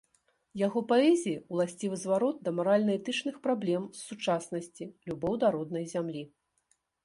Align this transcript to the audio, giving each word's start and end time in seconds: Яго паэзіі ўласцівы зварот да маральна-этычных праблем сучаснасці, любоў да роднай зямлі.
Яго 0.61 0.79
паэзіі 0.91 1.33
ўласцівы 1.55 1.99
зварот 2.05 2.37
да 2.49 2.53
маральна-этычных 2.61 3.35
праблем 3.45 3.87
сучаснасці, 4.07 4.91
любоў 5.11 5.33
да 5.45 5.57
роднай 5.61 5.85
зямлі. 5.97 6.23